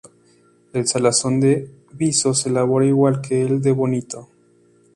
El 0.73 0.87
salazón 0.87 1.39
de 1.39 1.69
viso 1.91 2.33
se 2.33 2.49
elabora 2.49 2.87
igual 2.87 3.21
que 3.21 3.43
el 3.43 3.61
de 3.61 3.71
bonito. 3.71 4.29